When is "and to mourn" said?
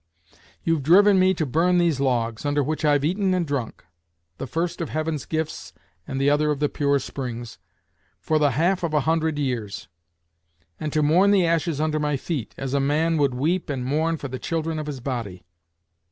10.79-11.29